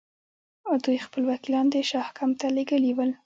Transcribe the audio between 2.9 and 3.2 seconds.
ول.